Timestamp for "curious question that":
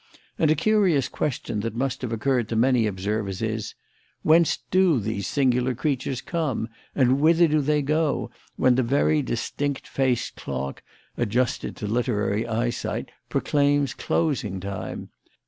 0.55-1.75